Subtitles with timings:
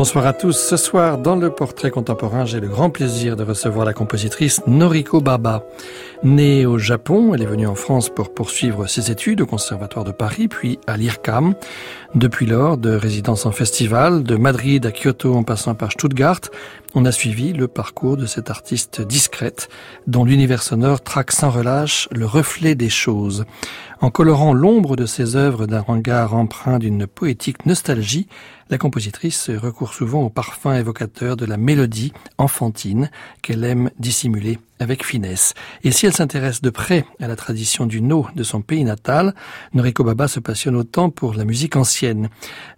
[0.00, 0.56] Bonsoir à tous.
[0.56, 5.20] Ce soir, dans le portrait contemporain, j'ai le grand plaisir de recevoir la compositrice Noriko
[5.20, 5.62] Baba.
[6.22, 10.10] Née au Japon, elle est venue en France pour poursuivre ses études au Conservatoire de
[10.10, 11.52] Paris, puis à l'IRCAM.
[12.14, 16.40] Depuis lors, de résidence en festival, de Madrid à Kyoto en passant par Stuttgart,
[16.94, 19.68] on a suivi le parcours de cette artiste discrète,
[20.06, 23.44] dont l'univers sonore traque sans relâche le reflet des choses.
[24.02, 28.28] En colorant l'ombre de ses œuvres d'un regard empreint d'une poétique nostalgie,
[28.70, 33.10] la compositrice recourt souvent au parfum évocateur de la mélodie enfantine
[33.42, 35.54] qu'elle aime dissimuler avec finesse.
[35.82, 39.34] Et si elle s'intéresse de près à la tradition du no de son pays natal,
[39.74, 42.30] Noriko Baba se passionne autant pour la musique ancienne.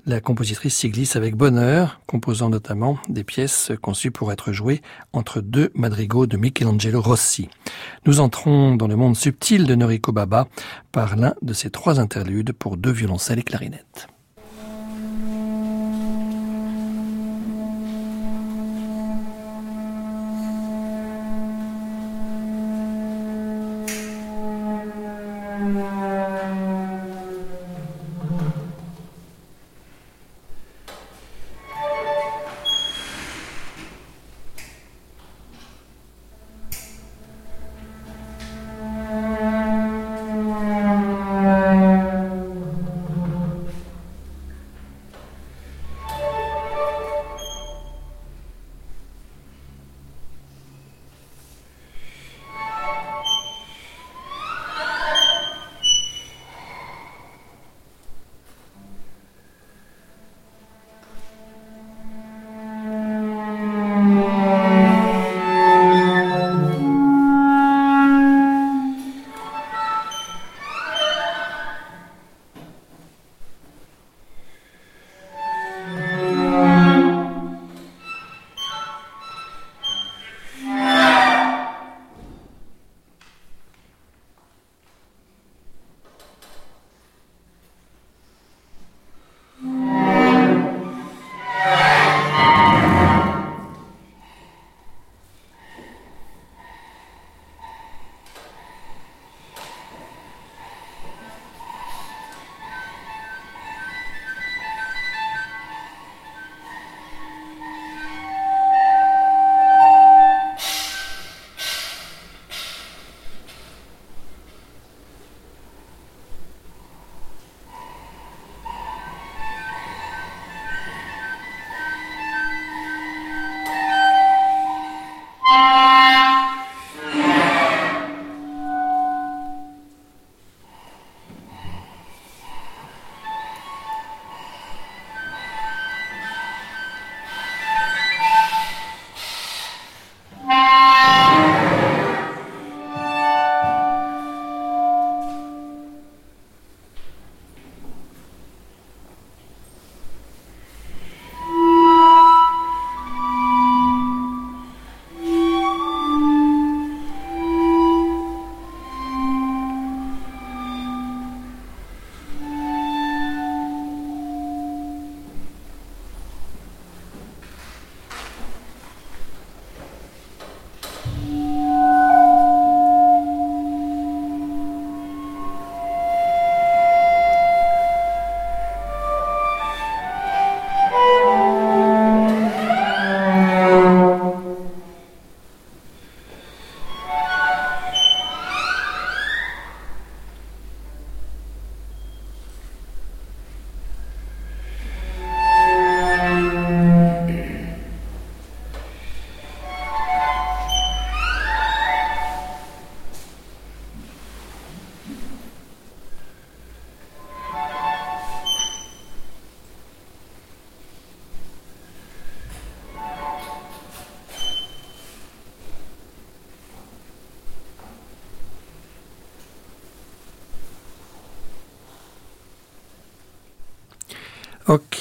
[0.06, 4.80] La compositrice s'y glisse avec bonheur, composant notamment des pièces conçues pour être jouées
[5.12, 7.48] entre deux madrigaux de Michelangelo Rossi.
[8.06, 10.48] Nous entrons dans le monde subtil de Noriko Baba
[10.90, 14.08] par l'un de ses trois interludes pour deux violoncelles et clarinettes.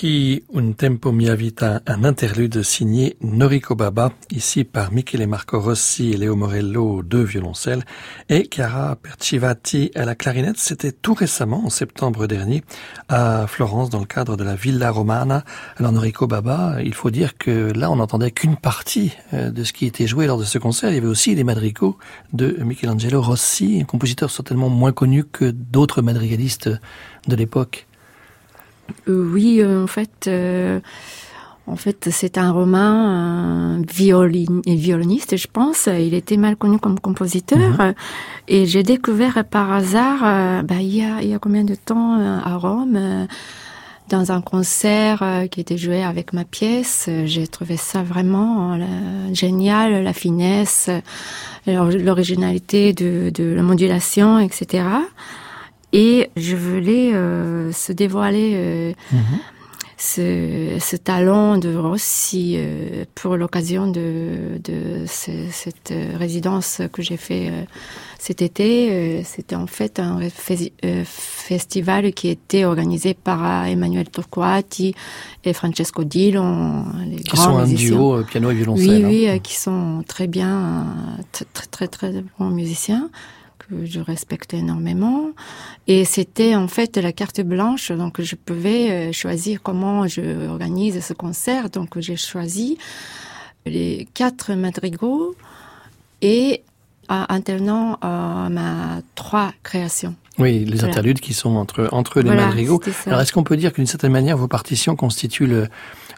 [0.01, 6.13] Occhi un tempo mia vita, un interlude signé Noriko Baba, ici par Michele Marco Rossi
[6.13, 7.83] et Léo Morello, deux violoncelles,
[8.27, 10.57] et Chiara Percivati à la clarinette.
[10.57, 12.63] C'était tout récemment, en septembre dernier,
[13.09, 15.43] à Florence, dans le cadre de la Villa Romana.
[15.77, 19.71] Alors Noriko Baba, il faut dire que là, on n'entendait qu'une partie euh, de ce
[19.71, 20.89] qui était joué lors de ce concert.
[20.89, 21.99] Il y avait aussi les madrigaux
[22.33, 26.71] de Michelangelo Rossi, un compositeur certainement moins connu que d'autres madrigalistes
[27.27, 27.85] de l'époque.
[29.07, 30.79] Euh, oui, euh, en fait, euh,
[31.67, 35.87] en fait, c'est un romain un violoniste, je pense.
[35.87, 37.59] Il était mal connu comme compositeur.
[37.59, 37.93] Mhm.
[38.47, 42.19] Et j'ai découvert par hasard, bah, il, y a, il y a combien de temps,
[42.19, 43.27] à Rome,
[44.09, 47.09] dans un concert qui était joué avec ma pièce.
[47.25, 48.77] J'ai trouvé ça vraiment
[49.31, 50.89] génial, la finesse,
[51.67, 54.83] l'originalité de, de la modulation, etc.
[55.93, 59.39] Et je voulais euh, se dévoiler euh, mhm.
[59.97, 67.17] ce, ce, talent de Rossi euh, pour l'occasion de, de ce, cette résidence que j'ai
[67.17, 67.51] fait
[68.17, 69.21] cet été.
[69.25, 70.19] C'était en fait un
[71.03, 74.95] festival qui était organisé par Emmanuel Torquati
[75.43, 79.05] et Francesco Dillon, les qui sont un duo piano et violoncelle.
[79.05, 80.87] Oui, oui, qui sont très bien,
[81.33, 83.09] très très, très bons musiciens
[83.83, 85.31] je respecte énormément.
[85.87, 91.03] Et c'était en fait la carte blanche, donc je pouvais euh, choisir comment je organise
[91.03, 91.69] ce concert.
[91.69, 92.77] Donc j'ai choisi
[93.65, 95.35] les quatre madrigaux
[96.21, 96.61] et
[97.07, 100.15] alternant à ma trois créations.
[100.39, 102.81] Oui, les interludes qui sont entre entre les madrigaux.
[103.05, 105.67] Alors est-ce qu'on peut dire qu'une certaine manière vos partitions constituent le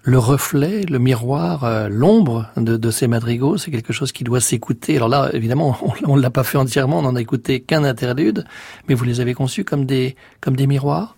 [0.04, 4.42] le reflet, le miroir, euh, l'ombre de, de, ces madrigaux, c'est quelque chose qui doit
[4.42, 4.98] s'écouter.
[4.98, 8.46] Alors là, évidemment, on ne l'a pas fait entièrement, on n'en a écouté qu'un interlude,
[8.88, 11.16] mais vous les avez conçus comme des, comme des miroirs?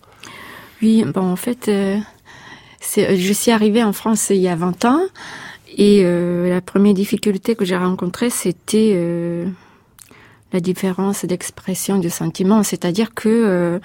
[0.82, 1.98] Oui, bon, en fait, euh,
[2.96, 5.00] je suis arrivée en France il y a 20 ans,
[5.76, 9.48] et euh, la première difficulté que j'ai rencontrée, c'était euh,
[10.52, 13.80] la différence d'expression du sentiment, c'est-à-dire que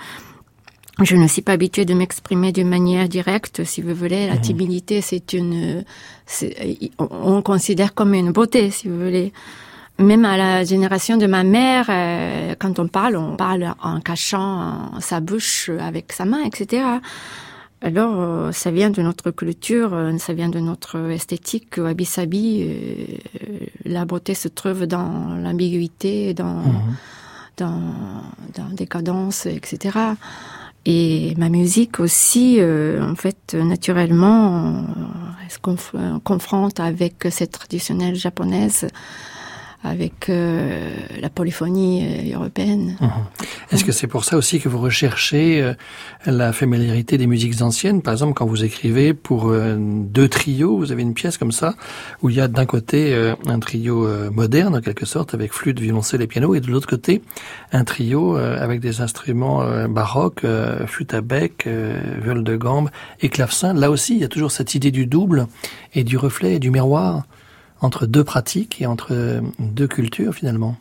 [0.99, 4.27] je ne suis pas habituée de m'exprimer d'une manière directe, si vous voulez.
[4.27, 4.41] La mhm.
[4.41, 5.83] timidité, c'est une,
[6.99, 9.33] on considère comme une beauté, si vous voulez.
[9.99, 14.99] Même à la génération de ma mère, euh, quand on parle, on parle en cachant
[14.99, 16.83] sa bouche avec sa main, etc.
[17.81, 21.77] Alors, euh, ça vient de notre culture, euh, ça vient de notre esthétique.
[21.77, 23.19] Wabi-sabi,
[23.85, 26.95] la beauté se trouve dans l'ambiguïté, dans, mhm.
[27.57, 27.81] dans,
[28.55, 29.97] dans des cadences, etc.
[30.85, 34.83] Et ma musique aussi, euh, en fait, naturellement,
[35.43, 38.87] elle se confronte avec cette traditionnelle japonaise
[39.83, 40.89] avec euh,
[41.19, 42.97] la polyphonie euh, européenne.
[43.01, 43.09] Mhm.
[43.71, 45.73] Est-ce que c'est pour ça aussi que vous recherchez euh,
[46.25, 48.01] la familiarité des musiques anciennes?
[48.01, 51.75] Par exemple, quand vous écrivez pour deux trios, vous avez une pièce comme ça,
[52.21, 53.15] où il y a d'un côté
[53.47, 57.21] un trio moderne, en quelque sorte, avec flûte, violoncelle et piano, et de l'autre côté,
[57.71, 60.45] un trio avec des instruments baroques,
[60.85, 61.67] flûte à bec,
[62.23, 62.89] viol de gambe
[63.21, 63.73] et clavecin.
[63.73, 65.47] Là aussi, il y a toujours cette idée du double
[65.93, 67.23] et du reflet et du miroir
[67.81, 70.77] entre deux pratiques et entre deux cultures finalement.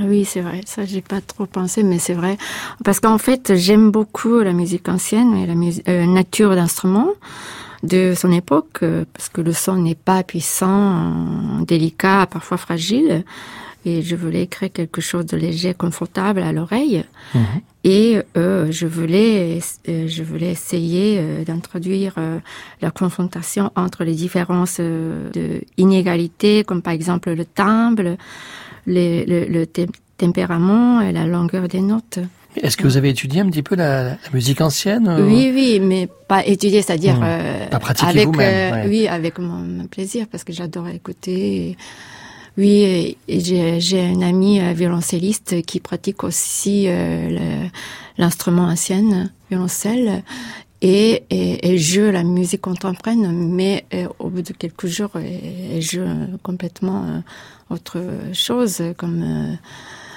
[0.00, 0.60] Oui, c'est vrai.
[0.64, 2.36] Ça, j'ai pas trop pensé, mais c'est vrai.
[2.84, 5.54] Parce qu'en fait, j'aime beaucoup la musique ancienne et la
[5.88, 7.10] euh, nature d'instruments
[7.82, 13.24] de son époque, euh, parce que le son n'est pas puissant, délicat, parfois fragile
[13.84, 17.04] et je voulais créer quelque chose de léger, confortable à l'oreille.
[17.34, 17.42] Mhm.
[17.90, 22.38] Et euh, je voulais, euh, je voulais essayer euh, d'introduire euh,
[22.82, 28.18] la confrontation entre les différences de inégalités, comme par exemple le timbre,
[28.86, 29.66] le, le, le
[30.18, 32.18] tempérament et la longueur des notes.
[32.62, 36.10] Est-ce que vous avez étudié un petit peu la, la musique ancienne Oui, oui, mais
[36.28, 37.70] pas étudié, c'est-à-dire mmh.
[37.70, 38.86] pas pratiquer vous-même.
[38.86, 41.78] Oui, avec mon plaisir, parce que j'adore écouter.
[42.58, 47.68] Oui, j'ai un ami euh, violoncelliste qui pratique aussi euh,
[48.18, 50.24] l'instrument ancien, violoncelle,
[50.82, 55.80] et, et, et, joue la musique contemporaine, mais euh, au bout de quelques jours, elle
[55.80, 56.02] joue
[56.42, 57.22] complètement
[57.70, 59.56] autre chose, comme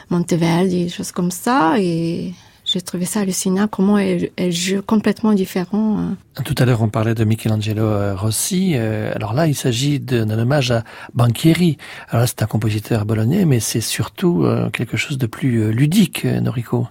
[0.10, 2.34] Monteverdi, des choses comme ça, et
[2.72, 6.00] j'ai trouvé ça hallucinant, comment elle, elle, joue complètement différent.
[6.00, 6.18] Hein.
[6.46, 8.74] Tout à l'heure, on parlait de Michelangelo euh, Rossi.
[8.76, 11.78] Euh, alors là, il s'agit d'un hommage à Banchieri.
[12.10, 16.24] Alors là, c'est un compositeur bolognais, mais c'est surtout euh, quelque chose de plus ludique,
[16.24, 16.88] Noriko.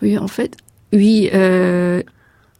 [0.00, 0.56] Oui, en fait,
[0.94, 1.28] oui.
[1.34, 2.02] Euh,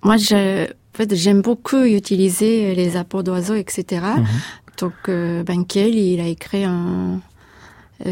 [0.03, 3.85] moi, en fait, j'aime beaucoup utiliser les apports d'oiseaux, etc.
[4.03, 4.25] -hmm.
[4.81, 7.21] Donc, euh, Banchieri, il a écrit un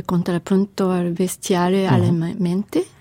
[0.07, 1.95] contrapunto al bestiale mm -hmm.
[1.95, 2.94] alle mente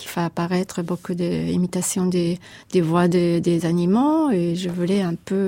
[0.00, 2.38] qui fait apparaître beaucoup d'imitations des,
[2.72, 5.46] des voix des, animaux et je voulais un peu,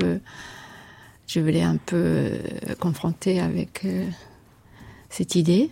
[1.26, 2.38] je voulais un peu euh,
[2.78, 4.04] confronter avec euh,
[5.08, 5.70] cette idée.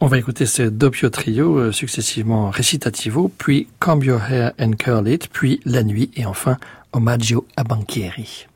[0.00, 5.08] On va écouter ce doppio trio euh, successivement recitativo, puis Comb Your Hair and Curl
[5.08, 6.58] It, puis La Nuit et enfin
[6.92, 8.46] Omaggio a Banchieri.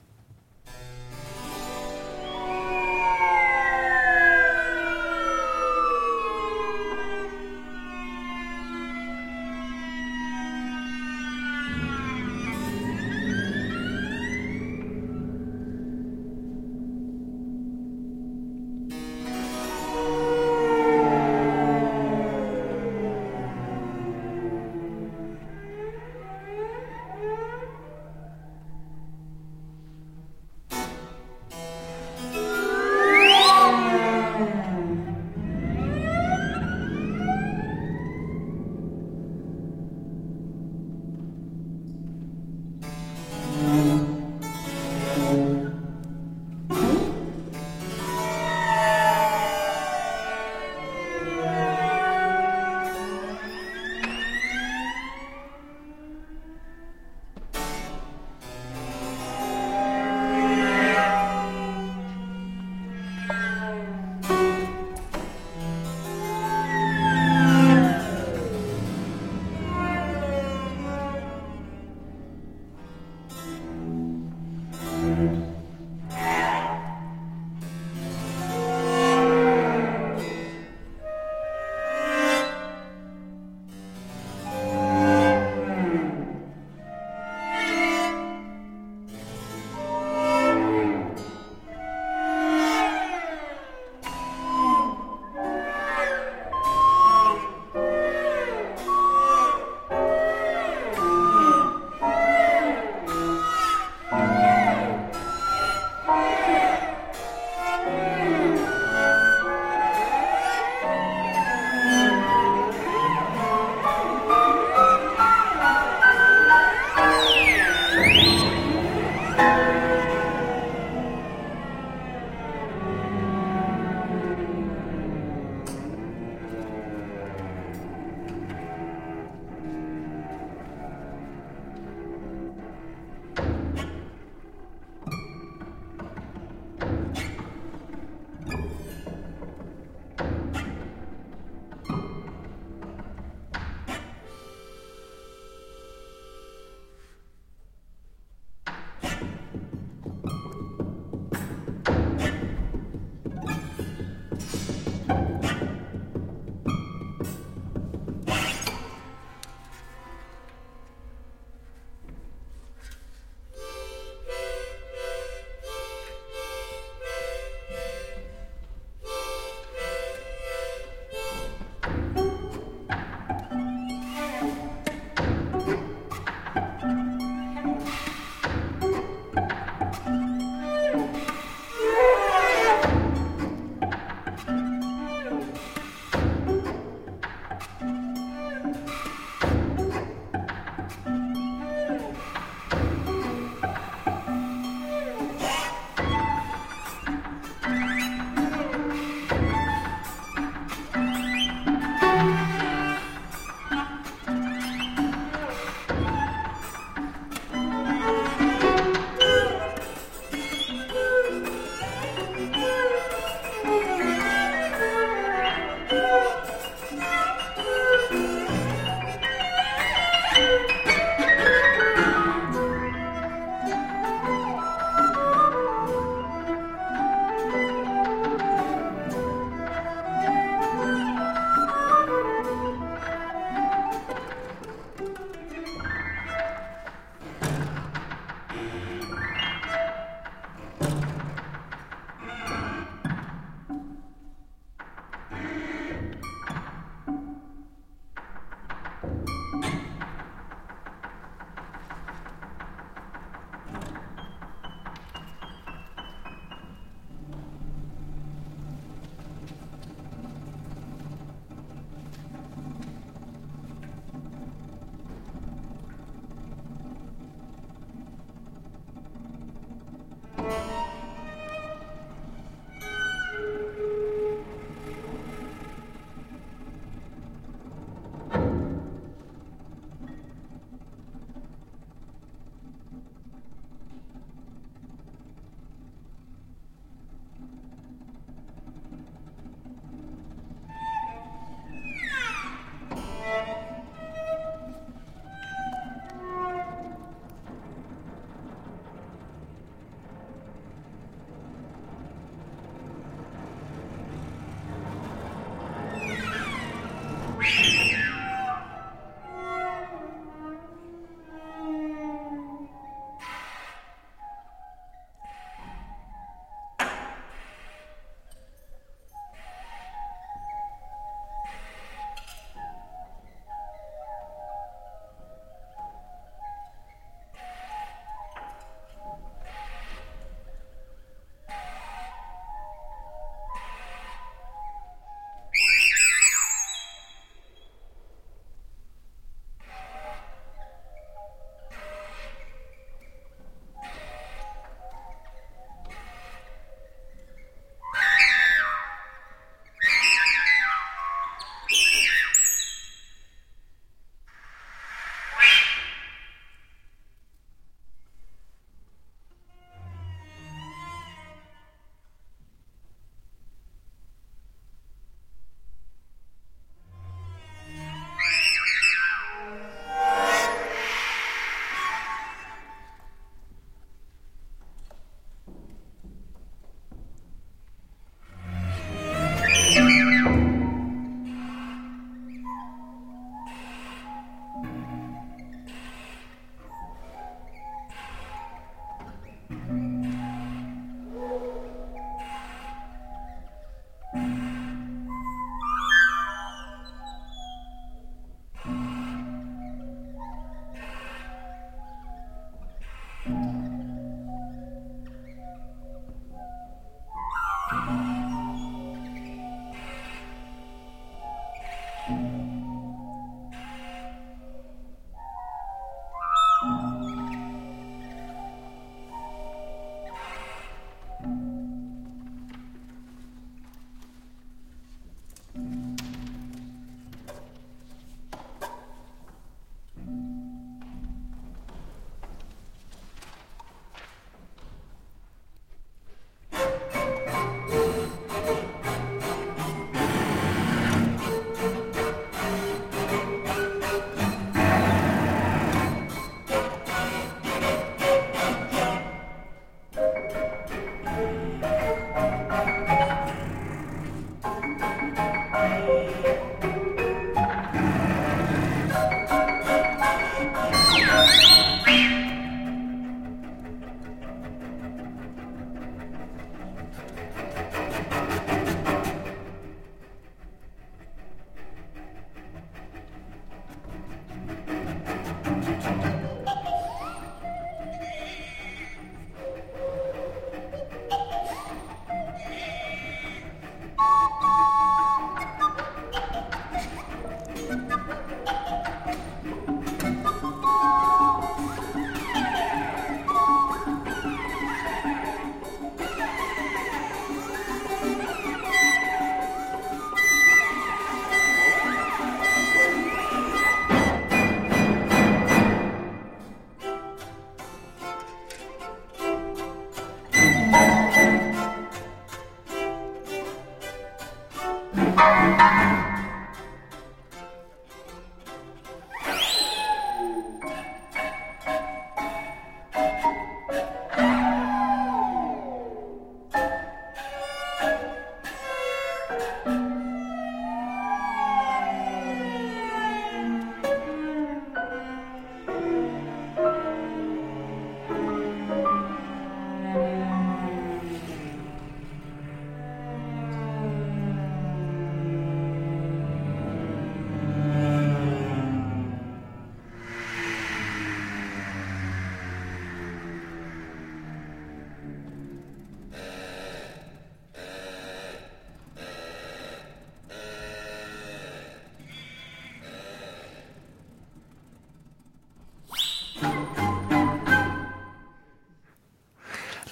[394.15, 394.38] Mm-hmm.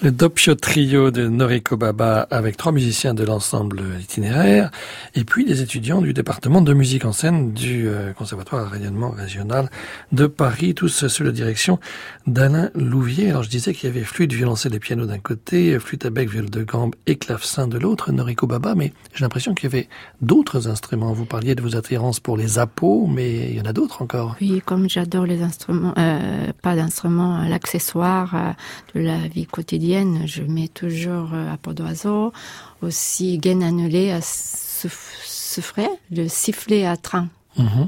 [0.03, 4.69] Le Doppio Trio de Noriko Baba avec trois musiciens de l'ensemble itinéraire
[5.15, 9.71] et puis des étudiants du département de musique en scène du euh, Conservatoire rayonnement régional
[10.11, 11.79] de Paris, tous sous la direction
[12.27, 13.31] d'Alain Louvier.
[13.31, 16.29] Alors je disais qu'il y avait flûte, violoncelle et piano d'un côté, flûte à bec,
[16.29, 19.89] viol de gambe et clavecin de l'autre, Noriko Baba, mais j'ai l'impression qu'il y avait
[20.21, 21.11] d'autres instruments.
[21.13, 24.35] Vous parliez de vos attirances pour les appos, mais il y en a d'autres encore.
[24.41, 29.86] Oui, comme j'adore les instruments, euh, pas d'instruments, l'accessoire euh, de la vie quotidienne
[30.25, 32.33] je mets toujours à euh, peau d'oiseau,
[32.81, 37.29] aussi gaine annulée à souffler, le sifflet à train.
[37.57, 37.87] Mhm.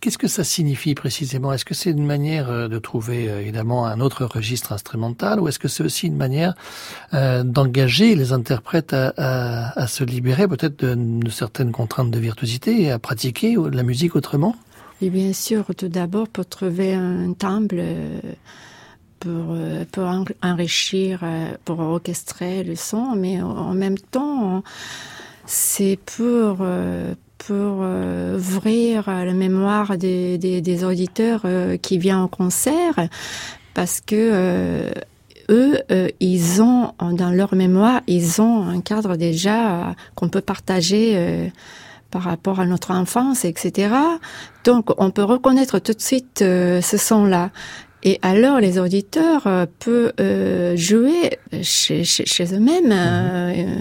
[0.00, 1.52] Qu'est-ce que ça signifie précisément?
[1.52, 5.46] Est-ce que c'est une manière euh, de trouver euh, évidemment un autre registre instrumental ou
[5.46, 6.54] est-ce que c'est aussi une manière
[7.12, 13.56] d'engager les interprètes à, se libérer peut-être de, certaines contraintes de virtuosité et à pratiquer
[13.72, 14.56] la musique autrement?
[15.10, 15.64] Bien sûr.
[15.76, 18.20] Tout d'abord, pour trouver un timbre euh,
[19.92, 20.04] pour
[20.42, 24.62] enrichir, euh, pour orchestrer le son, mais en même temps,
[25.46, 27.80] c'est pour, euh, pour
[28.36, 31.42] ouvrir la mémoire des, des, auditeurs
[31.82, 32.94] qui viennent au concert,
[33.74, 34.92] parce que
[35.50, 35.78] eux,
[36.20, 41.50] ils ont dans leur mémoire, ils ont un cadre déjà qu'on peut partager
[42.12, 43.92] par rapport à notre enfance, etc.
[44.62, 47.50] Donc, on peut reconnaître tout de suite ce son-là.
[48.04, 52.92] Et alors, les auditeurs euh, peuvent euh, jouer chez, chez, eux-mêmes mhm.
[52.92, 53.74] euh,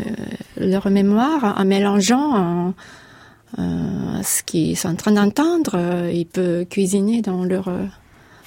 [0.58, 2.74] leur mémoire en mélangeant
[3.58, 6.08] ce qu'ils sont en train d'entendre.
[6.14, 7.70] ils peuvent cuisiner dans leur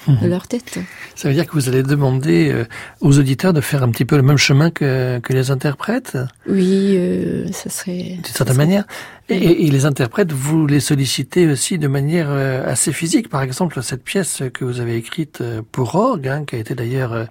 [0.07, 0.17] mhm.
[0.23, 0.79] leur tête.
[1.13, 2.65] Ça veut dire que vous allez demander
[3.01, 6.17] aux auditeurs de faire un petit peu le même chemin que, que les interprètes?
[6.47, 8.17] Oui, euh, ça serait...
[8.23, 8.85] D'une certaine manière.
[9.27, 13.27] Et, et, les interprètes, vous les sollicitez aussi de manière euh, assez physique.
[13.27, 16.75] Par exemple, cette pièce que vous avez écrite euh, pour orgue, hein, qui a été
[16.75, 17.25] d'ailleurs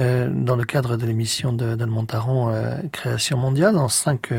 [0.00, 2.52] euh, dans le cadre de l'émission d'Anne Montaron,
[2.90, 4.30] Création mondiale, en cinq,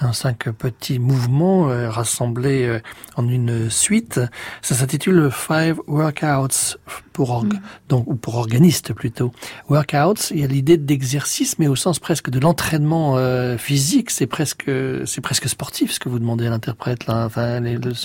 [0.00, 2.80] en cinq petits mouvements rassemblés
[3.16, 4.20] en une suite.
[4.60, 6.76] Ça s'intitule Five Workouts
[7.14, 7.60] pour orgue, mm.
[7.88, 9.32] donc ou pour organiste plutôt.
[9.70, 13.16] Workouts, il y a l'idée d'exercice, mais au sens presque de l'entraînement
[13.56, 14.10] physique.
[14.10, 14.70] C'est presque,
[15.06, 17.62] c'est presque sportif ce que vous demandez l'interprète, là, enfin,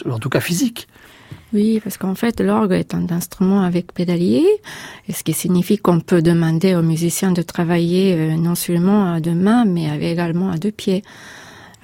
[0.09, 0.87] en tout cas physique.
[1.53, 4.45] Oui, parce qu'en fait, l'orgue est un instrument avec pédalier,
[5.07, 9.19] et ce qui signifie qu'on peut demander aux musiciens de travailler euh, non seulement à
[9.19, 11.03] deux mains, mais également à deux pieds.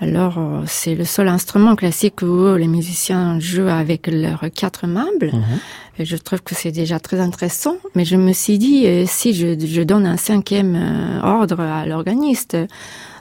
[0.02, 5.32] Alors, euh, c'est le seul instrument classique où les musiciens jouent avec leurs quatre membres.
[6.04, 7.78] Je trouve que c'est déjà très intéressant.
[7.96, 12.58] Mais je me suis dit, euh, si je, je donne un cinquième ordre à l'organiste,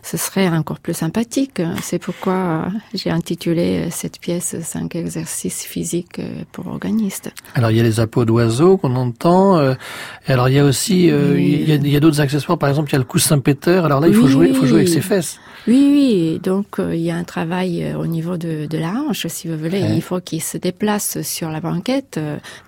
[0.02, 1.60] ce serait encore plus sympathique.
[1.82, 6.20] C'est pourquoi j'ai intitulé cette pièce Cinq exercices physiques
[6.52, 7.32] pour organistes.
[7.54, 9.58] Alors il y a les appos d'oiseaux qu'on entend.
[9.58, 9.74] Euh,
[10.26, 12.58] et alors il y a aussi euh, il y a, d'autres accessoires.
[12.58, 13.84] Par exemple, il y a le coussin péteur.
[13.84, 15.38] Alors là, il faut jouer, il faut jouer avec ses fesses.
[15.66, 16.40] Oui, oui.
[16.42, 19.56] Donc euh, il y a un travail au niveau de, de la hanche, si vous
[19.56, 19.80] voulez.
[19.80, 22.18] Il faut qu'il se déplace sur la banquette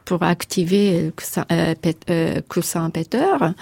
[0.05, 3.55] pour activer le coussin, péteur.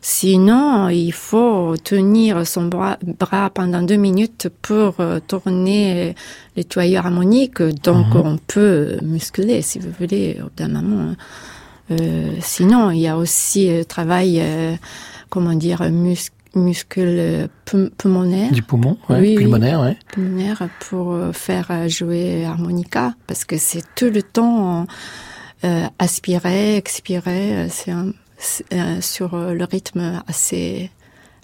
[0.00, 2.98] Sinon, il faut tenir son bras,
[3.52, 6.14] pendant deux minutes pour euh, tourner
[6.56, 7.62] les tuyaux harmoniques.
[7.62, 8.22] Donc, mhm.
[8.24, 11.14] on peut muscler, si vous voulez, d'un moment.
[11.90, 14.42] Euh, sinon, il y a aussi le euh, travail,
[15.30, 17.48] comment dire, muscle muscle
[17.98, 18.50] pulmonaire.
[18.50, 19.96] Du poumon, oui, pulmonaire, oui.
[20.12, 24.86] Pulmonaire pour faire jouer harmonica, parce que c'est tout le temps
[25.98, 27.68] aspirer, expirer.
[27.70, 28.12] C'est un,
[28.72, 30.90] euh, sur euh, le rythme assez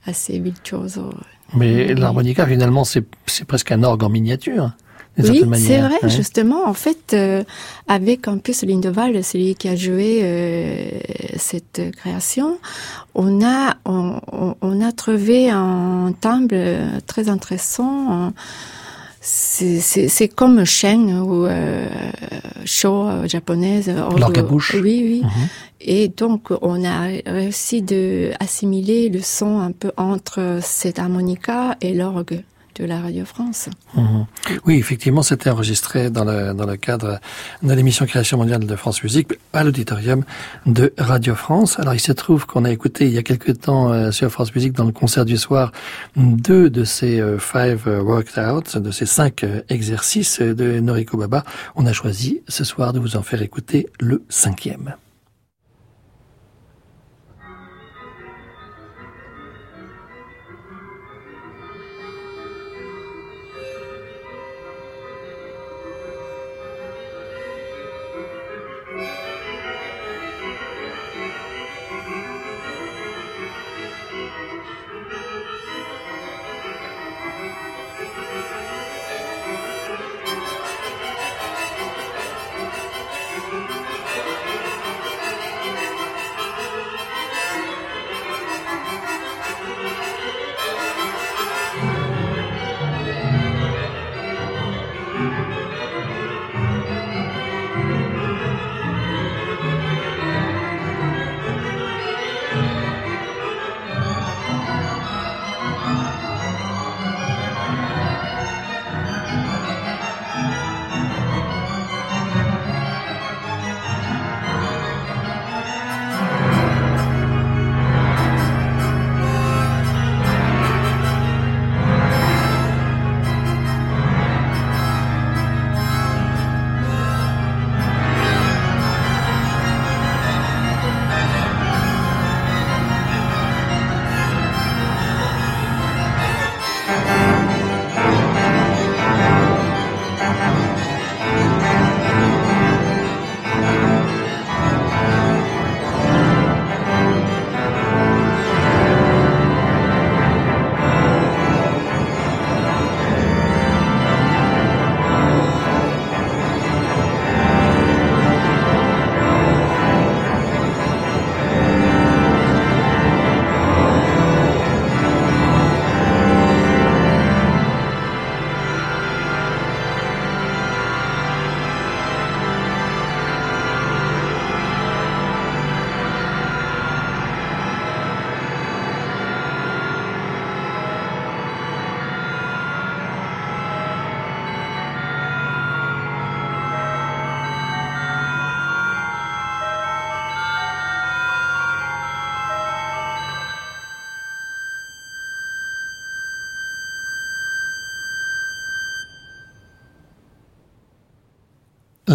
[0.07, 1.11] assez virtuoso.
[1.55, 3.05] Mais l'harmonica finalement c'est
[3.47, 4.73] presque un orgue en miniature.
[5.17, 6.67] Oui, c'est vrai, justement.
[6.67, 7.45] En fait, euh,
[7.87, 11.01] avec en plus Lindeval, celui qui a joué
[11.37, 12.59] cette création,
[13.15, 14.21] on a on,
[14.61, 18.33] on, a trouvé un timbre très intéressant
[19.27, 21.89] c'est comme chêne ou euh,
[22.67, 23.89] show euh, japonaise.
[24.43, 24.75] bouche.
[24.75, 25.23] Oui, oui.
[25.25, 25.49] Mhm.
[25.81, 31.95] Et donc, on a réussi de assimiler le son un peu entre cette harmonica et
[31.95, 32.43] l'orgue
[33.95, 34.27] Mhm.
[34.67, 37.21] Oui, effectivement, c'était enregistré dans le, cadre
[37.63, 40.25] de l'émission Création mondiale de France Musique à l'auditorium
[40.67, 41.79] de Radio France.
[41.79, 44.55] Alors, il se trouve qu'on a écouté il y a quelque temps euh, sur France
[44.55, 45.73] Musique dans le concert du soir
[46.17, 51.45] deux de ces euh, five workouts, de ces cinq euh, exercices de Noriko Baba.
[51.77, 54.97] On a choisi ce soir de vous en faire écouter le cinquième.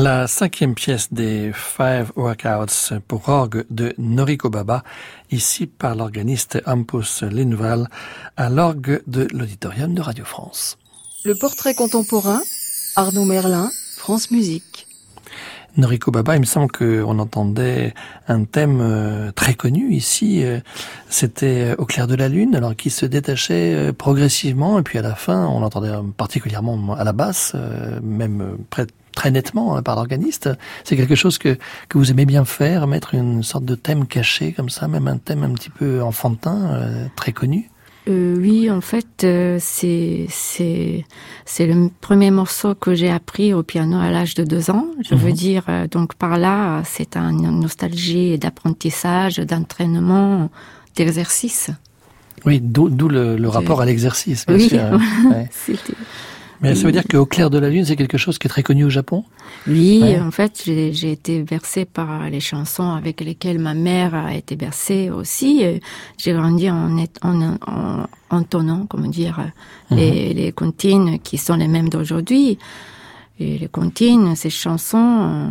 [0.01, 4.81] La cinquième pièce des Five Workouts pour orgue de Noriko Baba,
[5.29, 7.89] ici par l'organiste Ampus Linval,
[8.37, 10.77] à l'orgue de l'auditorium de Radio France.
[11.25, 12.39] Le portrait contemporain,
[12.95, 14.87] Arnaud Merlin, France Musique.
[15.75, 17.93] Noriko Baba, il me semble qu'on entendait
[18.29, 20.45] un thème euh, très connu ici.
[20.45, 20.61] Euh,
[21.09, 25.01] c'était Au clair de la lune, alors qui se détachait euh, progressivement, et puis à
[25.01, 27.53] la fin, on l'entendait particulièrement à la basse,
[28.01, 28.87] même près
[29.19, 30.49] très nettement hein, par l'organiste.
[30.85, 31.57] C'est quelque chose que,
[31.89, 35.17] que vous aimez bien faire, mettre une sorte de thème caché comme ça, même un
[35.17, 37.69] thème un petit peu enfantin, euh, très connu.
[38.07, 41.03] Euh, oui, en fait, euh, c'est c'est
[41.43, 44.85] c'est le premier morceau que j'ai appris au piano à l'âge de deux ans.
[45.03, 45.35] Je veux mhm.
[45.35, 50.49] dire, donc par là, c'est une nostalgie d'apprentissage, d'entraînement,
[50.95, 51.71] d'exercice.
[52.45, 54.69] Oui, d'où le, le rapport à l'exercice, bien oui.
[54.69, 54.97] sûr.
[56.61, 58.63] Mais ça veut dire qu'au clair de la lune, c'est quelque chose qui est très
[58.63, 59.23] connu au Japon?
[59.67, 64.55] Oui, en fait, j'ai été bercée par les chansons avec lesquelles ma mère a été
[64.55, 65.63] bercée aussi.
[66.17, 69.51] J'ai grandi en, en, en, entonnant, comment dire,
[69.89, 69.97] mhm.
[69.97, 72.57] les, les comptines qui sont les mêmes d'aujourd'hui.
[73.41, 75.49] Et les comptines, ces chansons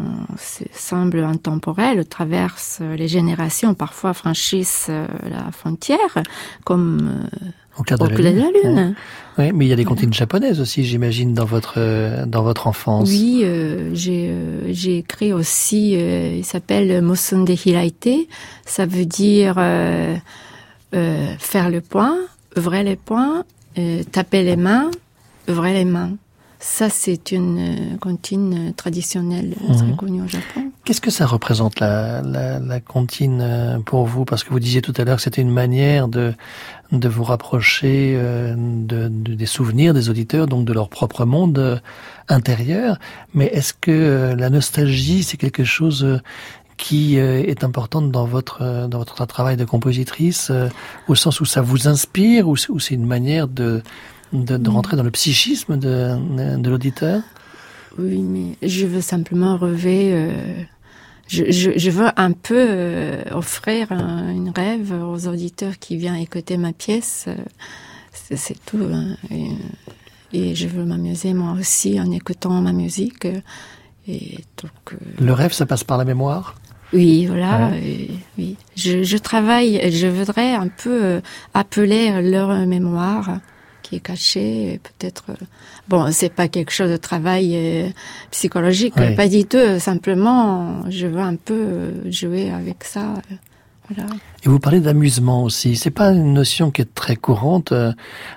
[0.75, 4.91] semblent intemporelles, traversent les générations, parfois franchissent
[5.23, 6.23] la frontière,
[6.65, 8.95] comme euh, au clair de, la, lune.
[9.39, 12.67] Oui, mais il y a des comptines japonaises aussi, j'imagine, dans votre euh, dans votre
[12.67, 13.09] enfance.
[13.09, 15.95] Oui, euh, j'ai euh, j'ai écrit aussi.
[15.97, 18.09] Euh, il s'appelle Mosunde Hiraite.
[18.67, 19.55] Ça veut dire
[20.93, 22.17] faire le point,
[22.57, 23.45] ouvrir les poings,
[24.11, 24.91] taper les mains,
[25.49, 26.13] ouvrir les mains.
[26.61, 29.97] Ça, c'est une euh, comptine traditionnelle euh, très mhm.
[29.97, 30.73] connue au Japon.
[30.85, 34.25] Qu'est-ce que ça représente la, la, la, euh, pour vous?
[34.25, 36.35] Parce que vous disiez tout à l'heure que c'était une manière de,
[36.91, 41.81] de vous rapprocher de, de, des souvenirs des auditeurs, donc de leur propre monde
[42.29, 42.99] intérieur.
[43.35, 46.21] Mais est-ce que la nostalgie, c'est quelque chose
[46.77, 50.51] qui est importante dans votre dans votre travail de compositrice,
[51.09, 53.83] au sens où ça vous inspire, ou c'est une manière de
[54.33, 57.23] de, de rentrer dans le psychisme de, de l'auditeur?
[57.99, 60.11] Oui, mais je veux simplement rêver.
[60.13, 60.63] Euh,
[61.27, 66.15] je, je, je, veux un peu euh, offrir un, une rêve aux auditeurs qui viennent
[66.17, 67.25] écouter ma pièce.
[67.29, 67.35] Euh,
[68.13, 68.87] c'est tout.
[68.93, 69.17] Hein.
[69.31, 69.51] Et,
[70.33, 73.27] et, je veux m'amuser moi aussi en écoutant ma musique.
[74.07, 76.55] Et donc, le rêve, ça passe par la mémoire?
[76.93, 77.71] Oui, voilà.
[78.39, 79.91] oui, je, je, travaille.
[79.91, 81.21] Je voudrais un peu
[81.53, 83.41] appeler leur mémoire
[83.89, 85.25] qui est caché, peut-être.
[85.31, 85.35] Euh,
[85.89, 87.89] bon, c'est pas quelque chose de travail euh,
[88.31, 89.79] psychologique, pas du tout.
[89.79, 93.15] Simplement, je veux un peu euh, jouer avec ça.
[93.89, 94.11] Voilà.
[94.45, 95.77] Et vous parlez d'amusement aussi.
[95.77, 97.73] C'est pas une notion qui est très courante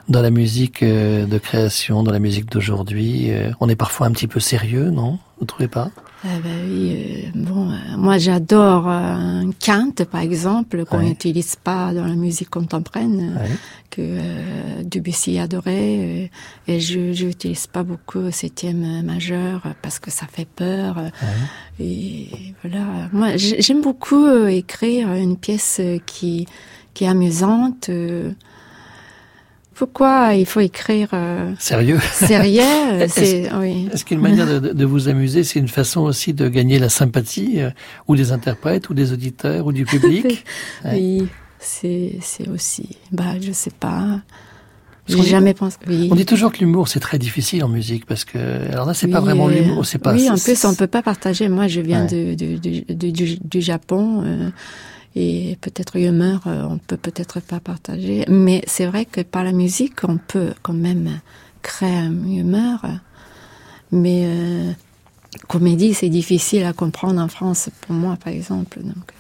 [0.07, 3.31] dans la musique de création, dans la musique d'aujourd'hui.
[3.59, 5.19] On est parfois un petit peu sérieux, non?
[5.39, 5.91] Vous trouvez pas?
[6.23, 11.55] Ah bah oui, euh, bon, euh, moi j'adore euh, un Kant par exemple qu'on n'utilise
[11.55, 13.39] pas dans la musique contemporaine,
[13.89, 16.29] que Debussy adorait,
[16.67, 20.97] et je n'utilise pas beaucoup septième majeur parce que ça fait peur.
[21.79, 22.27] Et
[22.63, 26.45] voilà, moi j'aime beaucoup écrire une pièce qui
[26.93, 27.89] qui est amusante
[29.82, 31.98] pourquoi il faut écrire euh, sérieux?
[32.13, 32.62] Sérieux,
[33.08, 33.89] c'est oui.
[33.91, 37.62] Est-ce qu'une manière de, de, vous amuser, c'est une façon aussi de gagner la sympathie
[37.62, 37.72] euh,
[38.08, 40.46] ou des interprètes ou des auditeurs ou du public?
[40.86, 42.89] Oui, c'est c'est aussi.
[43.12, 44.22] Bah, je sais pas.
[45.08, 45.78] J'ai jamais pensé.
[45.88, 46.10] Oui.
[46.12, 48.38] On dit toujours que l'humour c'est très difficile en musique parce que
[48.72, 50.13] alors là c'est pas vraiment l'humour, c'est pas.
[50.13, 51.50] Oui, en plus on peut pas partager.
[51.50, 54.22] Moi, je viens de, de, de, du, du Japon.
[54.24, 54.52] Euh,
[55.15, 58.26] et peut-être humeur, euh, on peut peut-être pas partager.
[58.30, 61.19] Mais c'est vrai que par la musique, on peut quand même
[61.62, 62.86] créer une humeur.
[63.91, 64.71] Mais euh,
[65.47, 68.80] comédie, c'est difficile à comprendre en France, pour moi, par exemple.
[68.82, 69.12] Donc,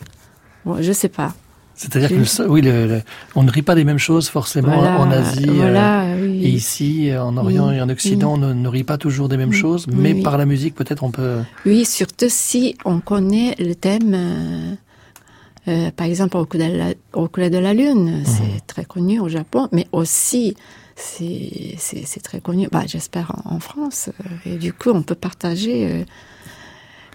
[0.65, 1.33] bon, je sais pas.
[1.75, 3.01] C'est-à-dire que oui, le,
[3.35, 7.71] on ne rit pas des mêmes choses forcément en Asie euh, et ici en Orient
[7.71, 10.75] et en Occident, on ne, rit pas toujours des mêmes choses, mais par la musique
[10.75, 11.39] peut-être on peut.
[11.65, 14.77] Oui, surtout si on connaît le thème.
[15.67, 18.25] Euh, euh, par exemple, au couleur de la, au de la lune, mhm.
[18.25, 20.55] c'est très connu au Japon, mais aussi
[20.95, 22.67] c'est c'est très connu.
[22.71, 24.09] Bah, j'espère en, France.
[24.09, 26.05] Euh, et du coup, on peut partager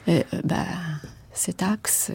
[0.08, 0.66] euh, bah,
[1.32, 2.12] cet axe.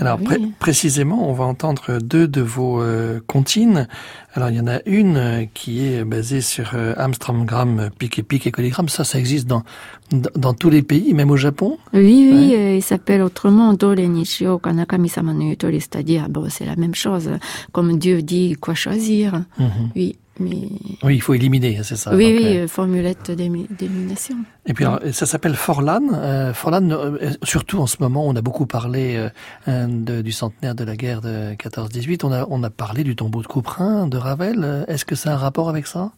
[0.00, 0.18] Alors
[0.58, 3.88] précisément, on va entendre deux de vos euh, comptines.
[4.34, 8.22] Alors il y en a une euh, qui est basée sur euh, Amstramgram, pic et
[8.22, 8.88] pic et colligramme.
[8.88, 9.64] Ça, ça existe dans,
[10.12, 11.78] dans, tous les pays, même au Japon?
[11.92, 16.76] Oui, oui, euh, il s'appelle autrement Dore Nishio Kanakami Sama no c'est-à-dire bon, c'est la
[16.76, 17.30] même chose.
[17.72, 19.42] Comme Dieu dit quoi choisir.
[19.58, 19.90] Mhm.
[19.96, 20.68] Oui, mais
[21.02, 22.14] Oui, il faut éliminer, c'est ça.
[22.14, 24.36] oui, donc, oui, euh, formulette d'élimination.
[24.66, 26.00] Et puis alors, ça s'appelle Forlan.
[26.12, 29.28] Euh, Forlan, euh, surtout en ce moment, on a beaucoup parlé
[29.66, 32.24] de- du centenaire de la guerre de 14-18.
[32.24, 34.84] On a, on a parlé du tombeau de Couperin, de Ravel.
[34.88, 36.12] Est-ce que ça a un rapport avec ça?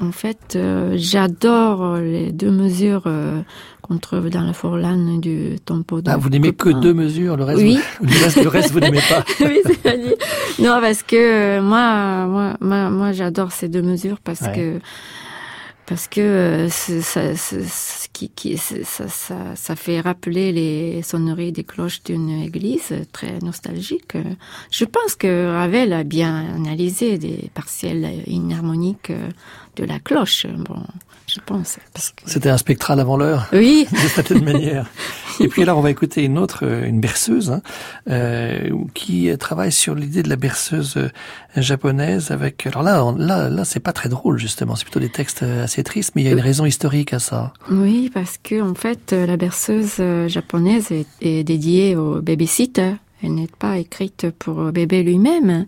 [0.00, 0.56] En fait,
[0.94, 3.04] j'adore les deux mesures
[3.86, 7.60] qu'on trouve dans la forlane du de ah, Vous n'aimez que deux mesures, le reste,
[7.60, 7.78] Oui.
[8.00, 9.24] vous, le reste, le reste, vous n'aimez pas.
[9.40, 10.16] oui, c'est-à-dire-
[10.58, 14.52] non, parce que euh, moi, moi, moi, moi, j'adore ces deux mesures parce Ouais.
[14.54, 14.80] que
[15.86, 17.20] parce que euh, ça,
[18.12, 24.16] qui, qui, ça, ça, ça fait rappeler les sonneries des cloches d'une église très nostalgique.
[24.72, 29.12] Je pense que Ravel a bien analysé des partiels inharmoniques
[29.76, 30.46] de la cloche.
[30.58, 30.82] Bon,
[31.26, 31.76] je pense.
[31.94, 32.30] Que...
[32.30, 33.46] C'était un spectral avant l'heure.
[33.52, 34.86] Oui, de certaine manière.
[35.40, 37.60] Et puis alors on va écouter une autre, euh, une berceuse, hein,
[38.08, 41.08] euh, qui travaille sur l'idée de la berceuse euh,
[41.56, 42.66] japonaise avec.
[42.66, 44.76] Alors là, on- là, là, c'est pas très drôle justement.
[44.76, 47.18] C'est plutôt des textes euh, assez tristes, mais il y a une raison historique à
[47.18, 47.52] ça.
[47.70, 52.92] Oui, parce que en fait, la berceuse japonaise est, est dédiée au babysitter.
[53.22, 55.66] Elle n'est pas écrite pour bébé lui-même.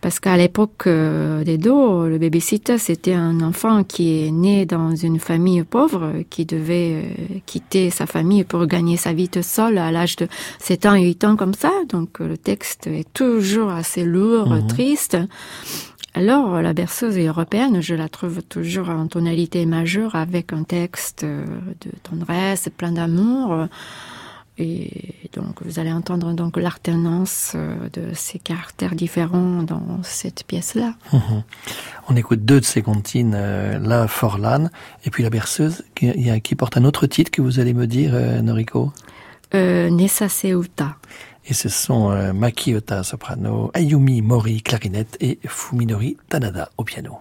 [0.00, 4.94] Parce qu'à l'époque euh, des dos, le babysitter, c'était un enfant qui est né dans
[4.96, 9.76] une famille pauvre, qui devait euh, quitter sa famille pour gagner sa vie tout seul
[9.76, 10.26] à l'âge de
[10.58, 11.70] 7 ans et 8 ans comme ça.
[11.90, 14.66] Donc le texte est toujours assez lourd, Mhm.
[14.68, 15.18] triste.
[16.14, 21.44] Alors, la berceuse européenne, je la trouve toujours en tonalité majeure avec un texte euh,
[21.82, 23.66] de tendresse, plein d'amour.
[24.60, 30.94] Et donc, vous allez entendre donc l'alternance euh, de ces caractères différents dans cette pièce-là.
[31.12, 31.42] Mhm.
[32.08, 34.68] On écoute deux de ces comptines, euh, la Forlan
[35.04, 38.10] et puis la berceuse, qui, qui porte un autre titre que vous allez me dire,
[38.12, 38.92] euh, Noriko?
[39.54, 40.96] Euh, Nessa Seuta.
[41.46, 47.18] Et ce sont euh, Maki Ota soprano, Ayumi Mori clarinette et Fuminori Tanada au piano.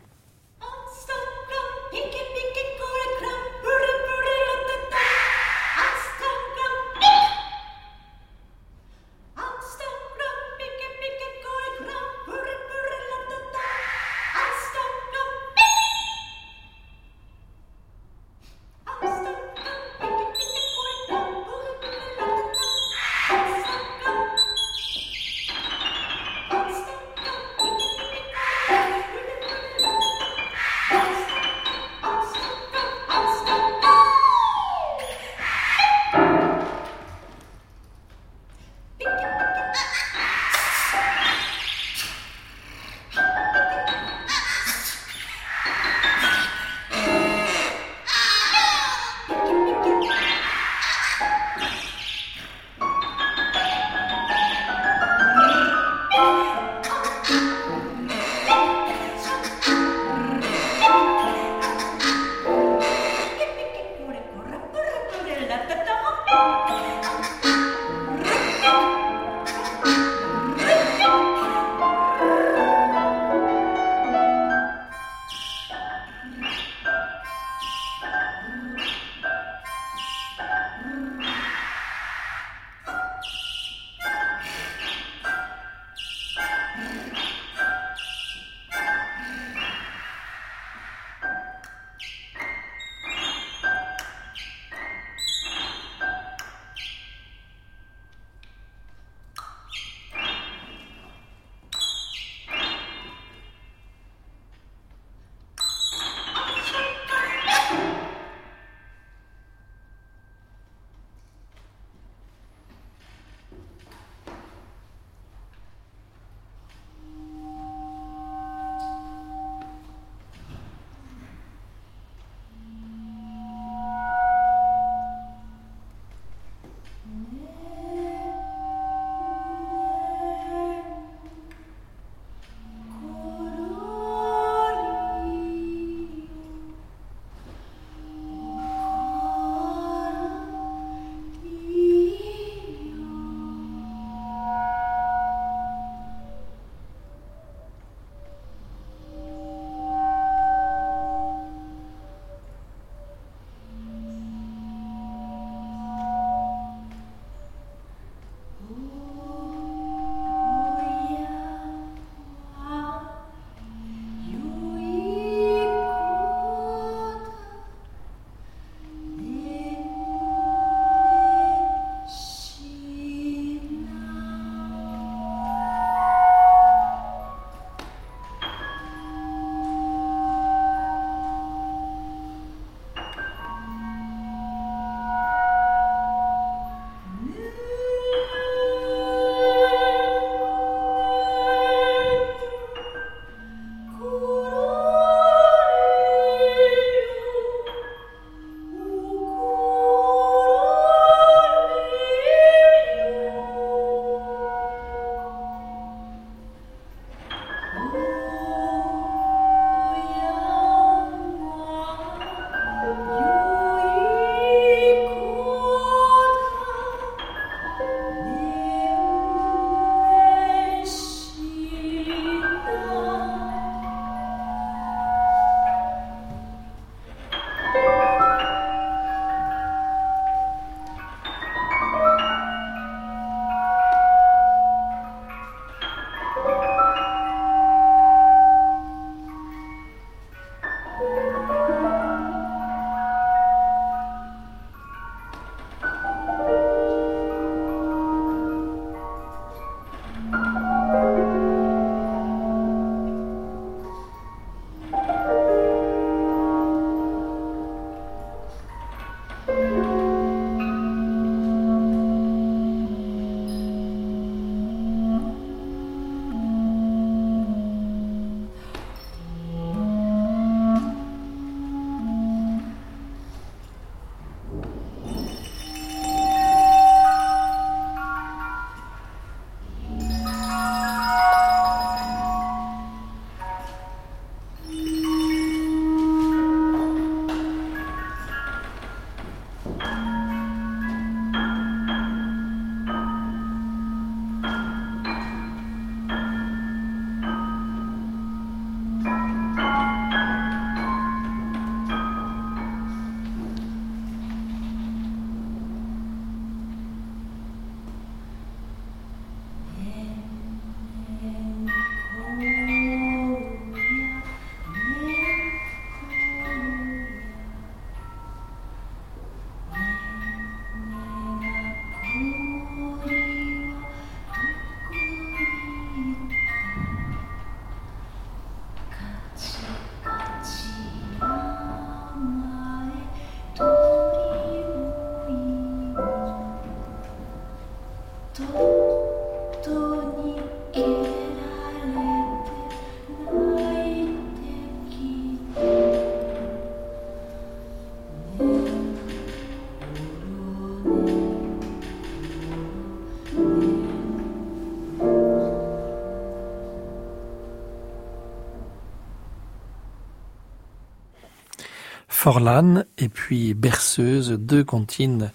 [362.30, 365.32] Forlan et puis Berceuse, deux comptines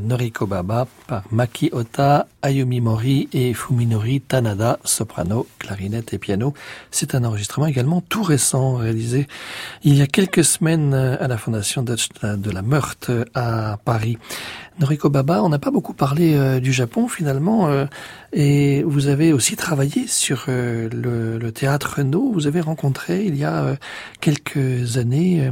[0.00, 6.54] Noriko Baba par Maki Ota, Ayumi Mori et Fuminori Tanada, soprano, clarinette et piano.
[6.90, 9.26] C'est un enregistrement également tout récent réalisé
[9.84, 14.18] il y a quelques semaines à la Fondation de la Meurthe à Paris.
[14.80, 17.84] Noriko Baba, on n'a pas beaucoup parlé euh, du Japon finalement, euh,
[18.32, 22.32] et vous avez aussi travaillé sur euh, le, le, théâtre No.
[22.32, 23.76] Vous avez rencontré il y a
[24.20, 25.50] quelques années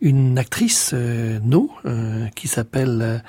[0.00, 0.94] une actrice
[1.44, 1.70] No
[2.36, 3.22] qui s'appelle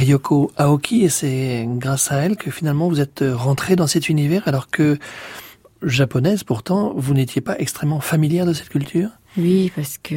[0.00, 4.48] Ryoko Aoki, et c'est grâce à elle que finalement vous êtes rentré dans cet univers
[4.48, 4.98] alors que
[5.82, 9.10] japonaise pourtant, vous n'étiez pas extrêmement familière de cette culture?
[9.36, 10.16] Oui, parce que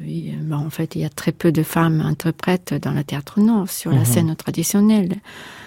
[0.00, 3.40] oui, bon, en fait, il y a très peu de femmes interprètes dans le théâtre
[3.40, 4.04] nord sur la mhm.
[4.06, 5.16] scène traditionnelle.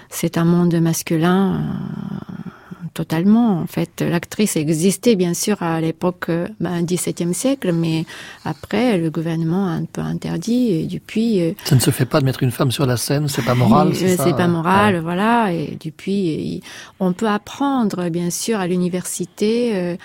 [0.10, 2.50] C'est un monde masculin euh,
[2.94, 3.60] totalement.
[3.60, 8.06] En fait, l'actrice existait bien sûr à l'époque du ben, XVIIe siècle, mais
[8.46, 11.42] après, le gouvernement a un peu interdit et depuis.
[11.42, 13.56] Euh, Ça ne se fait pas de mettre une femme sur la scène, c'est pas
[13.56, 13.94] moral.
[13.96, 15.52] C'est pas moral, voilà.
[15.54, 16.62] Et depuis,
[17.00, 19.98] on peut apprendre bien sûr à l'université.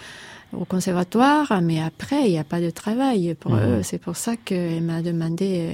[0.53, 3.81] Au conservatoire, mais après, il n'y a pas de travail pour eux.
[3.83, 5.69] C'est pour ça qu'elle m'a demandé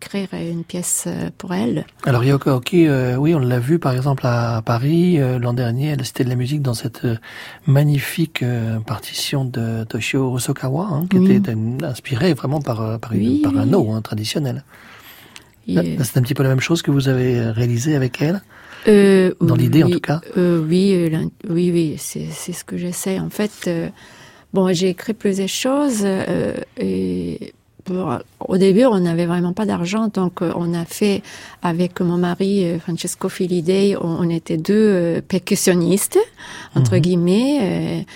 [0.00, 1.84] d'écrire euh, une pièce euh, pour elle.
[2.04, 6.04] Alors Yoko Oki, euh, oui, on l'a vu par exemple à Paris l'an dernier, elle
[6.04, 7.06] Cité de la musique dans cette
[7.66, 8.44] magnifique
[8.86, 13.12] partition de Toshio Osokawa, hein, qui était inspirée vraiment par, par,
[13.42, 14.64] par un eau hein, traditionnel.
[16.04, 18.42] C'est un petit peu la même chose que vous avez réalisé avec elle
[19.40, 21.10] Dans l'idée en tout cas Oui,
[21.48, 23.18] oui, oui, c'est ce que j'essaie.
[23.18, 23.68] En fait,
[24.52, 27.52] Bon, j'ai écrit plusieurs choses euh, et
[28.46, 31.22] au début, on n'avait vraiment pas d'argent, donc euh, on a fait
[31.62, 36.18] avec mon mari euh, Francesco Filidei, on, était deux percussionnistes
[36.74, 37.00] entre mhm.
[37.00, 38.06] guillemets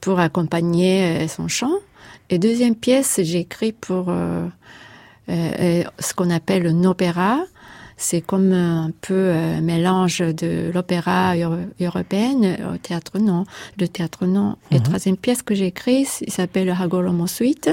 [0.00, 1.72] pour accompagner son chant.
[2.30, 4.12] Et deuxième pièce, j'ai écrit pour
[5.28, 7.38] ce qu'on appelle un opéra
[7.96, 11.34] c'est comme un peu un mélange de l'opéra
[11.80, 13.44] européenne au théâtre non.
[13.78, 14.56] Le théâtre non.
[14.70, 14.84] La mhm.
[14.84, 17.70] troisième pièce que j'ai écrite, il s'appelle Hagoromo Suite.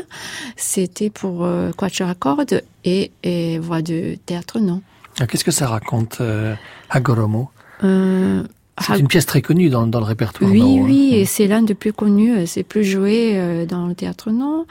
[0.55, 4.81] C'était pour euh, quatuor à cordes et, et voix de théâtre non.
[5.19, 6.55] Ah, qu'est-ce que ça raconte, euh,
[6.89, 7.49] Hagoromo
[7.83, 8.43] euh,
[8.79, 10.49] c'est une pièce très connue dans, dans le répertoire.
[10.49, 12.47] Oui, non, oui, et c'est l'un des plus connus.
[12.47, 14.65] C'est plus joué euh, dans le théâtre non.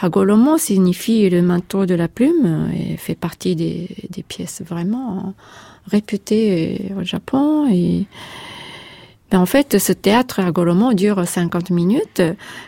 [0.00, 3.88] Hagolomo signifie le manteau de la plume et fait partie des,
[4.28, 5.34] pièces vraiment
[5.86, 7.68] réputées au Japon.
[7.72, 8.06] Et
[9.30, 12.22] ben en fait, ce théâtre Hagolomo dure 50 minutes.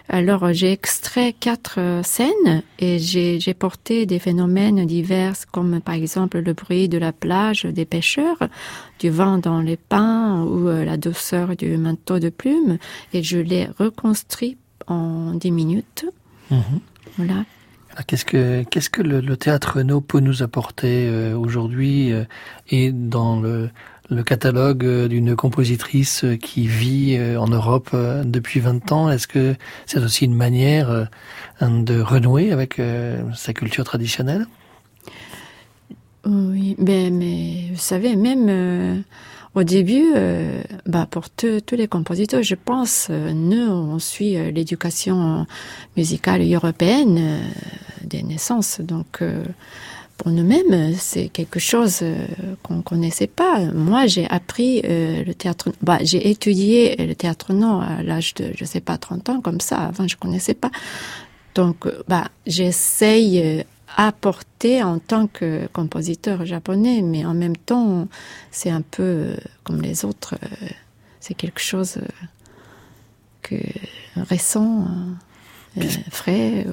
[0.08, 6.52] Alors j'ai extrait quatre scènes et j'ai porté des phénomènes divers comme par exemple le
[6.52, 8.48] bruit de la plage des pêcheurs,
[8.98, 12.78] du vent dans les pins ou euh, la douceur du manteau de plume
[13.12, 14.56] et je l'ai reconstruit
[14.88, 16.06] en 10 minutes.
[16.50, 16.89] Mm-hmm.
[17.16, 17.44] Voilà.
[18.06, 22.24] Qu'est-ce que qu'est-ce que le, théâtre Renault peut nous apporter euh, aujourd'hui euh,
[22.68, 23.68] et dans le,
[24.10, 27.94] le catalogue euh, d'une compositrice qui vit en Europe
[28.24, 29.10] depuis 20 ans?
[29.10, 29.56] Est-ce que
[29.86, 31.08] c'est aussi une manière
[31.60, 32.80] de renouer avec
[33.34, 34.46] sa culture traditionnelle?
[36.26, 37.10] Oui, mais
[37.72, 39.02] vous savez, même
[39.54, 44.52] au début, euh, bah pour tous les compositeurs, je pense, euh, nous, on suit euh,
[44.52, 45.44] l'éducation
[45.96, 47.40] musicale européenne
[48.04, 48.80] des naissances.
[48.80, 49.22] Donc,
[50.16, 52.04] pour nous-mêmes, c'est quelque chose
[52.62, 53.58] qu'on connaissait pas.
[53.72, 55.70] Moi, j'ai appris le théâtre.
[55.82, 59.60] Bah, j'ai étudié le théâtre non à l'âge de, je sais pas, 30 ans, comme
[59.60, 59.78] ça.
[59.78, 60.70] Avant, je connaissais pas.
[61.54, 63.64] Donc, bah, j'essaye
[63.96, 68.08] apporter en tant que compositeur japonais, mais en même temps,
[68.50, 70.68] c'est un peu euh, comme les autres, euh,
[71.20, 72.06] c'est quelque chose euh,
[73.42, 73.56] que
[74.16, 74.86] récent,
[76.10, 76.66] frais.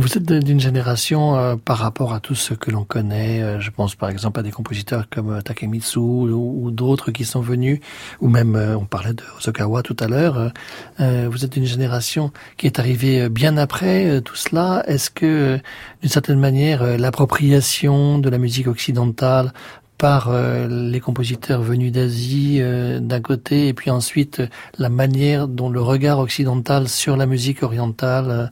[0.00, 3.42] Vous êtes d'une génération euh, par rapport à tout ce que l'on connaît.
[3.42, 7.40] Euh, je pense par exemple à des compositeurs comme euh, Takemitsu ou, d'autres qui sont
[7.40, 7.80] venus,
[8.20, 10.52] ou même on parlait de Osokawa tout à l'heure.
[10.98, 14.84] vous êtes d'une génération qui est arrivée bien après tout cela.
[14.86, 15.58] Est-ce que
[16.02, 19.52] d'une certaine manière l'appropriation de la musique occidentale
[19.98, 24.40] par euh, les compositeurs venus d'Asie euh, d'un côté, et puis ensuite
[24.78, 28.50] la manière dont le regard occidental sur la musique orientale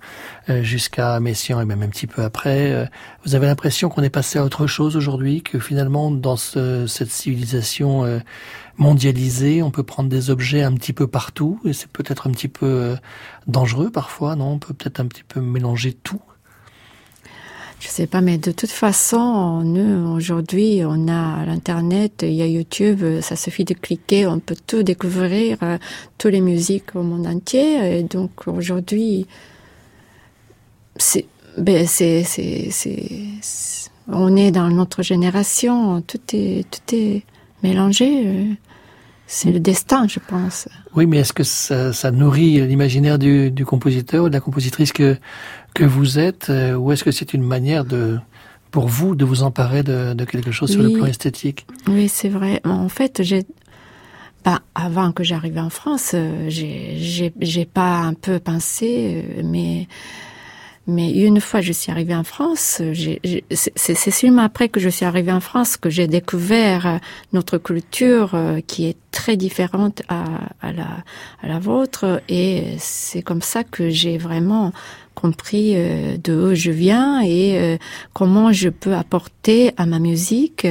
[0.48, 2.88] jusqu'à Messiaen et même un petit peu après.
[3.24, 8.20] vous avez l'impression qu'on est passé à autre chose aujourd'hui, que finalement dans cette civilisation
[8.76, 12.48] mondialisée, on peut prendre des objets un petit peu partout, et c'est peut-être un petit
[12.48, 12.96] peu
[13.46, 14.52] dangereux parfois, non?
[14.52, 16.22] On peut peut-être un petit peu mélanger tout.
[17.78, 22.46] Je sais pas, mais de toute façon, nous, aujourd'hui, on a l'Internet, il y a
[22.46, 25.78] YouTube, ça suffit de cliquer, on peut tout découvrir, euh,
[26.16, 27.98] toutes les musiques au monde entier.
[27.98, 29.26] Et donc, aujourd'hui,
[30.96, 31.26] c'est,
[31.58, 32.24] ben, c'est,
[34.08, 37.22] on est dans notre génération, tout est, tout est
[37.62, 38.56] mélangé.
[39.26, 40.68] C'est le destin, je pense.
[40.94, 44.92] Oui, mais est-ce que ça, ça nourrit l'imaginaire du, du, compositeur ou de la compositrice
[44.92, 45.16] que
[45.74, 48.18] que vous êtes, euh, ou est-ce que c'est une manière de
[48.70, 51.66] pour vous de vous emparer de, de quelque chose sur le plan esthétique?
[51.88, 52.60] Oui, c'est vrai.
[52.64, 53.44] En fait, j'ai
[54.44, 59.88] bah, avant que j'arrive en France, euh, j'ai j'ai pas un peu pensé, euh, mais
[60.86, 62.80] mais une fois je suis arrivée en France,
[63.50, 67.00] c'est seulement après que je suis arrivée en France que j'ai découvert
[67.32, 71.02] notre culture qui est très différente à, la,
[71.42, 72.20] à vôtre.
[72.28, 74.72] Et c'est comme ça que j'ai vraiment
[75.16, 77.78] compris euh, de où je viens et euh,
[78.12, 80.68] comment je peux apporter à ma musique,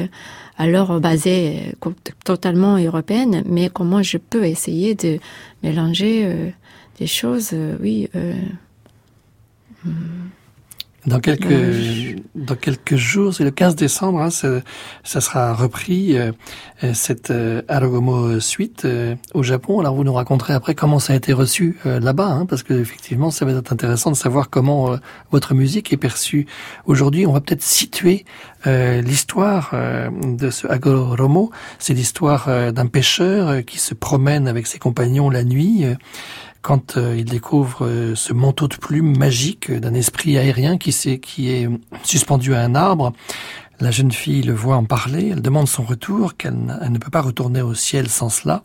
[0.57, 1.91] alors basée euh,
[2.23, 5.17] totalement européenne, mais comment je peux essayer de
[5.63, 6.53] mélanger
[6.99, 8.07] des choses, oui.
[11.07, 14.61] Dans quelques dans quelques jours, c'est le 15 décembre, hein, ça,
[15.03, 16.31] ça, sera repris euh,
[16.83, 19.79] euh cette euh, Arogomo suite euh, au Japon.
[19.79, 22.73] Alors vous nous raconterez après comment ça a été reçu euh, là-bas, hein, parce que
[22.73, 24.97] effectivement, ça va être intéressant de savoir comment
[25.31, 26.47] votre musique est perçue
[26.87, 27.27] aujourd'hui.
[27.27, 28.25] On va peut-être situer
[28.65, 29.75] l'histoire
[30.23, 31.51] de ce Agoromo.
[31.77, 35.85] C'est l'histoire d'un pêcheur qui se promène avec ses compagnons la nuit
[36.65, 41.19] quand euh, il découvre euh, ce manteau de plumes magique d'un esprit aérien qui, est,
[41.19, 41.69] qui est
[42.01, 43.13] suspendu à un arbre.
[43.79, 47.21] La jeune fille le voit en parler, elle demande son retour, qu'elle ne peut pas
[47.21, 48.63] retourner au ciel sans cela.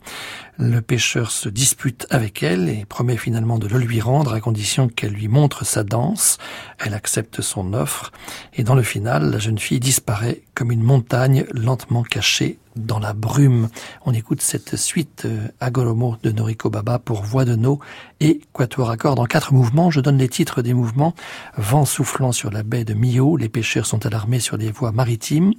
[0.57, 4.87] Le pêcheur se dispute avec elle et promet finalement de le lui rendre à condition
[4.87, 6.39] qu'elle lui montre sa danse.
[6.79, 8.11] Elle accepte son offre
[8.55, 13.13] et dans le final, la jeune fille disparaît comme une montagne lentement cachée dans la
[13.13, 13.69] brume.
[14.05, 17.79] On écoute cette suite euh, Agoromo de Noriko Baba pour voix de no
[18.19, 19.91] et quatuor accord dans quatre mouvements.
[19.91, 21.13] Je donne les titres des mouvements.
[21.57, 25.53] Vent soufflant sur la baie de Mio, les pêcheurs sont alarmés sur les voies maritimes.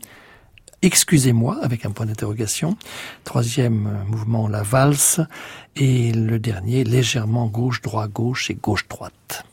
[0.82, 2.76] Excusez-moi avec un point d'interrogation.
[3.24, 5.20] Troisième euh, mouvement, la valse.
[5.76, 9.44] Et le dernier, légèrement gauche-droit-gauche et gauche-droite.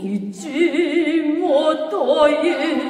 [0.00, 0.48] 道
[1.38, 2.89] もとえ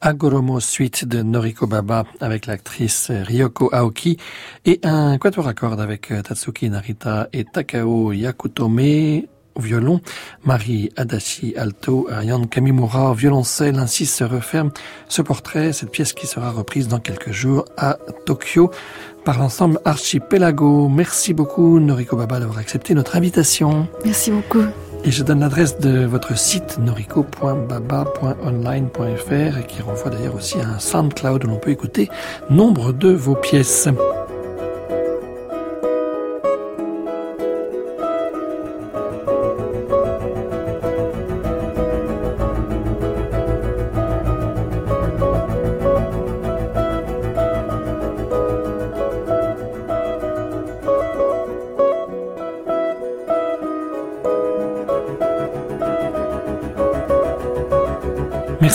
[0.00, 4.16] Agoromo Suite de Noriko Baba avec l'actrice Ryoko Aoki
[4.64, 9.22] et un quatuor à cordes avec euh, Tatsuki Narita et Takao Yakutome
[9.54, 10.00] au violon,
[10.44, 13.78] Marie Adachi alto, Ariane Kamimura au violoncelle.
[13.78, 14.70] Ainsi se referme
[15.08, 18.70] ce portrait, cette pièce qui sera reprise dans quelques jours à Tokyo
[19.24, 20.88] par l'ensemble Archipelago.
[20.88, 23.88] Merci beaucoup Noriko Baba d'avoir accepté notre invitation.
[24.04, 24.64] Merci beaucoup.
[25.02, 30.78] Et je donne l'adresse de votre site noriko.baba.online.fr et qui renvoie d'ailleurs aussi à un
[30.78, 32.10] SoundCloud où l'on peut écouter
[32.50, 33.88] nombre de vos pièces.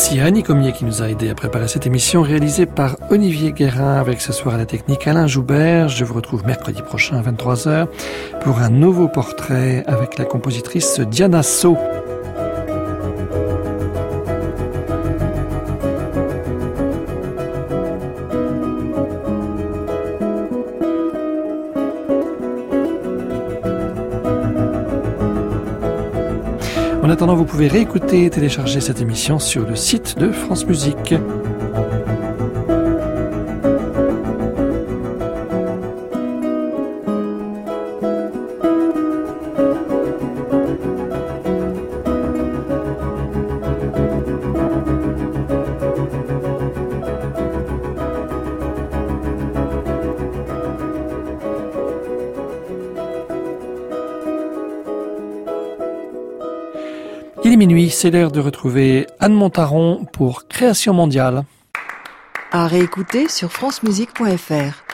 [0.06, 3.54] Merci à Annie Comier qui nous a aidé à préparer cette émission réalisée par Olivier
[3.54, 5.90] Guérin avec ce soir à la technique Alain Joubert.
[5.90, 7.88] Je vous retrouve mercredi prochain à 23h
[8.42, 11.76] pour un nouveau portrait avec la compositrice Diana So.
[27.34, 31.16] Vous pouvez réécouter et télécharger cette émission sur le site de France Musique.
[57.96, 61.46] C'est l'heure de retrouver Anne Montaron pour Création mondiale.
[62.52, 64.85] À réécouter sur francemusique.fr.